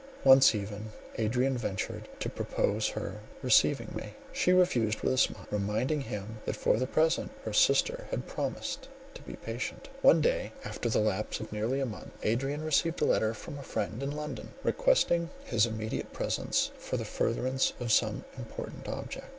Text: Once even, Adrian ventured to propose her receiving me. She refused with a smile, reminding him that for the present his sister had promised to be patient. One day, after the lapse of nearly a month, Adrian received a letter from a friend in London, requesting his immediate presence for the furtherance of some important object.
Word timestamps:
Once 0.23 0.55
even, 0.55 0.91
Adrian 1.19 1.55
ventured 1.55 2.09
to 2.19 2.27
propose 2.27 2.87
her 2.87 3.19
receiving 3.43 3.87
me. 3.95 4.15
She 4.33 4.51
refused 4.51 5.01
with 5.03 5.13
a 5.13 5.17
smile, 5.19 5.45
reminding 5.51 6.01
him 6.01 6.39
that 6.45 6.55
for 6.55 6.77
the 6.77 6.87
present 6.87 7.29
his 7.45 7.57
sister 7.57 8.07
had 8.09 8.25
promised 8.25 8.87
to 9.13 9.21
be 9.21 9.35
patient. 9.35 9.89
One 10.01 10.19
day, 10.19 10.53
after 10.65 10.89
the 10.89 10.97
lapse 11.01 11.39
of 11.39 11.51
nearly 11.51 11.79
a 11.79 11.85
month, 11.85 12.13
Adrian 12.23 12.63
received 12.63 12.99
a 12.99 13.05
letter 13.05 13.35
from 13.35 13.59
a 13.59 13.61
friend 13.61 14.01
in 14.01 14.09
London, 14.09 14.55
requesting 14.63 15.29
his 15.45 15.67
immediate 15.67 16.11
presence 16.13 16.71
for 16.79 16.97
the 16.97 17.05
furtherance 17.05 17.73
of 17.79 17.91
some 17.91 18.25
important 18.39 18.87
object. 18.87 19.27